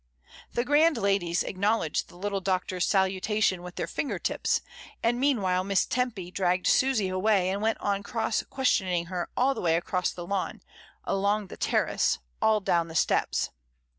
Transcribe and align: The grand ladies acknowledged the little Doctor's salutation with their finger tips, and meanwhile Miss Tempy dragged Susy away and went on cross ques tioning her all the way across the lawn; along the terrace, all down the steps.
The 0.53 0.65
grand 0.65 0.97
ladies 0.97 1.43
acknowledged 1.43 2.07
the 2.09 2.15
little 2.17 2.41
Doctor's 2.41 2.87
salutation 2.87 3.61
with 3.61 3.75
their 3.75 3.85
finger 3.85 4.17
tips, 4.17 4.61
and 5.03 5.19
meanwhile 5.19 5.63
Miss 5.63 5.85
Tempy 5.85 6.31
dragged 6.31 6.65
Susy 6.65 7.07
away 7.07 7.51
and 7.51 7.61
went 7.61 7.77
on 7.79 8.01
cross 8.01 8.41
ques 8.49 8.79
tioning 8.79 9.09
her 9.09 9.29
all 9.37 9.53
the 9.53 9.61
way 9.61 9.75
across 9.75 10.09
the 10.09 10.25
lawn; 10.25 10.63
along 11.03 11.49
the 11.49 11.55
terrace, 11.57 12.17
all 12.41 12.59
down 12.61 12.87
the 12.87 12.95
steps. 12.95 13.51